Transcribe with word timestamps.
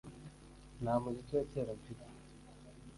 Nta 0.81 0.93
muziki 1.03 1.31
wa 1.37 1.45
kera 1.51 1.71
mfite 1.79 2.07